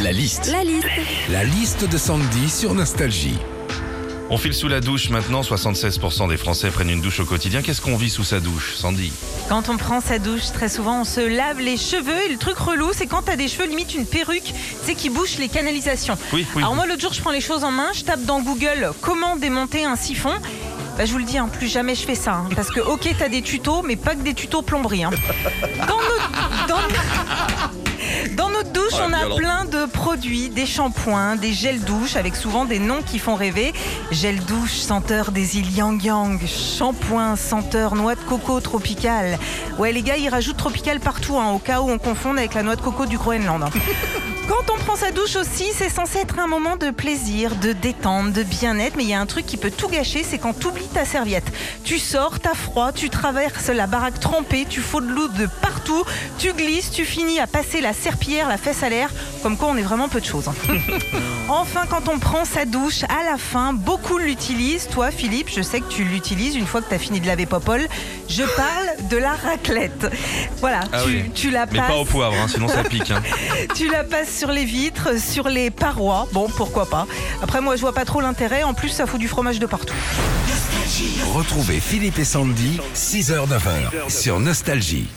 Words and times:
La 0.00 0.12
liste. 0.12 0.50
La 0.52 0.62
liste. 0.64 0.86
La 1.28 1.44
liste 1.44 1.88
de 1.88 1.98
Sandy 1.98 2.48
sur 2.48 2.74
Nostalgie. 2.74 3.38
On 4.30 4.36
file 4.36 4.52
sous 4.54 4.68
la 4.68 4.80
douche 4.80 5.08
maintenant, 5.10 5.40
76% 5.40 6.28
des 6.28 6.36
Français 6.36 6.70
prennent 6.70 6.90
une 6.90 7.00
douche 7.00 7.20
au 7.20 7.24
quotidien. 7.24 7.62
Qu'est-ce 7.62 7.80
qu'on 7.80 7.96
vit 7.96 8.10
sous 8.10 8.24
sa 8.24 8.40
douche, 8.40 8.74
Sandy? 8.76 9.10
Quand 9.48 9.68
on 9.70 9.76
prend 9.76 10.00
sa 10.00 10.18
douche, 10.18 10.52
très 10.52 10.68
souvent, 10.68 11.00
on 11.00 11.04
se 11.04 11.20
lave 11.20 11.60
les 11.60 11.76
cheveux. 11.76 12.26
Et 12.26 12.32
le 12.32 12.36
truc 12.38 12.58
relou, 12.58 12.90
c'est 12.92 13.06
quand 13.06 13.22
t'as 13.22 13.36
des 13.36 13.48
cheveux 13.48 13.66
limite 13.66 13.94
une 13.94 14.06
perruque, 14.06 14.52
c'est 14.84 14.94
qui 14.94 15.08
bouche 15.10 15.38
les 15.38 15.48
canalisations. 15.48 16.16
Oui, 16.32 16.46
oui. 16.54 16.62
Alors 16.62 16.74
moi, 16.74 16.86
l'autre 16.86 17.00
jour, 17.00 17.12
je 17.14 17.20
prends 17.20 17.30
les 17.32 17.40
choses 17.40 17.64
en 17.64 17.70
main, 17.72 17.88
je 17.94 18.02
tape 18.04 18.24
dans 18.24 18.40
Google 18.40 18.92
comment 19.00 19.36
démonter 19.36 19.84
un 19.84 19.96
siphon. 19.96 20.32
Bah, 20.98 21.04
je 21.06 21.12
vous 21.12 21.18
le 21.18 21.24
dis, 21.24 21.38
hein, 21.38 21.48
plus 21.48 21.68
jamais 21.68 21.94
je 21.94 22.02
fais 22.02 22.16
ça. 22.16 22.34
hein, 22.34 22.48
parce 22.56 22.70
que, 22.70 22.80
ok, 22.80 23.08
t'as 23.18 23.28
des 23.28 23.40
tutos, 23.40 23.82
mais 23.82 23.96
pas 23.96 24.14
que 24.14 24.22
des 24.22 24.34
tutos 24.34 24.62
plomberie. 24.62 25.04
hein. 25.04 25.10
Dans 25.86 25.96
notre, 25.96 26.66
dans- 26.68 27.47
douche, 28.64 28.94
on 29.00 29.12
a 29.12 29.18
violent. 29.26 29.36
plein 29.36 29.64
de 29.64 29.86
produits, 29.86 30.48
des 30.48 30.66
shampoings, 30.66 31.36
des 31.36 31.52
gels 31.52 31.80
douche, 31.80 32.16
avec 32.16 32.36
souvent 32.36 32.64
des 32.64 32.78
noms 32.78 33.02
qui 33.02 33.18
font 33.18 33.34
rêver. 33.34 33.72
Gel 34.10 34.38
douche, 34.44 34.74
senteur 34.74 35.30
des 35.30 35.58
îles 35.58 35.70
Yang 35.76 36.04
Yang. 36.04 36.46
Shampoing, 36.46 37.36
senteur 37.36 37.94
noix 37.94 38.14
de 38.14 38.20
coco 38.20 38.60
tropicale. 38.60 39.38
Ouais, 39.78 39.92
les 39.92 40.02
gars, 40.02 40.16
ils 40.16 40.28
rajoutent 40.28 40.56
tropical 40.56 41.00
partout, 41.00 41.38
hein, 41.38 41.50
au 41.52 41.58
cas 41.58 41.80
où 41.80 41.90
on 41.90 41.98
confonde 41.98 42.38
avec 42.38 42.54
la 42.54 42.62
noix 42.62 42.76
de 42.76 42.80
coco 42.82 43.06
du 43.06 43.18
Groenland. 43.18 43.62
hein. 43.62 43.70
Quand 44.48 44.72
on 44.74 44.78
prend 44.78 44.96
sa 44.96 45.10
douche 45.10 45.36
aussi, 45.36 45.66
c'est 45.76 45.90
censé 45.90 46.20
être 46.20 46.38
un 46.38 46.46
moment 46.46 46.76
de 46.76 46.88
plaisir, 46.88 47.54
de 47.56 47.74
détente, 47.74 48.32
de 48.32 48.42
bien-être. 48.42 48.96
Mais 48.96 49.02
il 49.04 49.10
y 49.10 49.14
a 49.14 49.20
un 49.20 49.26
truc 49.26 49.44
qui 49.44 49.58
peut 49.58 49.70
tout 49.70 49.88
gâcher, 49.88 50.24
c'est 50.26 50.38
quand 50.38 50.58
tu 50.58 50.68
oublies 50.68 50.86
ta 50.86 51.04
serviette. 51.04 51.44
Tu 51.84 51.98
sors, 51.98 52.40
t'as 52.40 52.54
froid, 52.54 52.90
tu 52.92 53.10
traverses 53.10 53.68
la 53.68 53.86
baraque 53.86 54.20
trempée, 54.20 54.64
tu 54.66 54.80
fous 54.80 55.02
de 55.02 55.06
l'eau 55.06 55.28
de 55.28 55.46
partout, 55.60 56.02
tu 56.38 56.54
glisses, 56.54 56.90
tu 56.90 57.04
finis 57.04 57.38
à 57.40 57.46
passer 57.46 57.82
la 57.82 57.92
serpillière, 57.92 58.47
la 58.48 58.58
fesse 58.58 58.82
à 58.82 58.88
l'air. 58.88 59.10
Comme 59.42 59.56
quoi, 59.56 59.68
on 59.68 59.76
est 59.76 59.82
vraiment 59.82 60.08
peu 60.08 60.20
de 60.20 60.26
choses. 60.26 60.48
hein. 60.48 60.54
enfin, 61.48 61.82
quand 61.88 62.08
on 62.08 62.18
prend 62.18 62.44
sa 62.44 62.64
douche, 62.64 63.04
à 63.04 63.30
la 63.30 63.38
fin, 63.38 63.72
beaucoup 63.72 64.18
l'utilisent. 64.18 64.88
Toi, 64.90 65.10
Philippe, 65.10 65.48
je 65.54 65.62
sais 65.62 65.80
que 65.80 65.88
tu 65.88 66.04
l'utilises 66.04 66.54
une 66.56 66.66
fois 66.66 66.82
que 66.82 66.88
tu 66.88 66.94
as 66.94 66.98
fini 66.98 67.20
de 67.20 67.26
laver 67.26 67.46
Popol. 67.46 67.86
Je 68.28 68.42
parle 68.56 69.08
de 69.10 69.16
la 69.16 69.32
raclette. 69.34 70.06
Voilà, 70.60 70.80
Ah 70.92 71.02
tu, 71.04 71.08
oui. 71.10 71.30
tu 71.34 71.50
la 71.50 71.66
Mais 71.66 71.78
passes. 71.78 71.88
pas 71.88 71.96
au 71.96 72.04
poivre, 72.04 72.34
hein, 72.42 72.48
sinon 72.48 72.68
ça 72.68 72.82
pique. 72.84 73.10
hein. 73.10 73.22
Tu 73.74 73.88
la 73.90 74.04
passes 74.04 74.36
sur 74.36 74.50
les 74.50 74.64
vitres, 74.64 75.18
sur 75.20 75.48
les 75.48 75.70
parois. 75.70 76.26
Bon, 76.32 76.48
pourquoi 76.56 76.88
pas. 76.88 77.06
Après, 77.42 77.60
moi, 77.60 77.76
je 77.76 77.80
vois 77.82 77.92
pas 77.94 78.04
trop 78.04 78.20
l'intérêt. 78.20 78.62
En 78.64 78.74
plus, 78.74 78.88
ça 78.88 79.06
fout 79.06 79.20
du 79.20 79.28
fromage 79.28 79.58
de 79.58 79.66
partout. 79.66 79.94
Retrouvez 81.34 81.80
Philippe 81.80 82.18
et 82.18 82.24
Sandy, 82.24 82.80
6h-9h 82.94 84.08
sur 84.10 84.40
Nostalgie. 84.40 85.08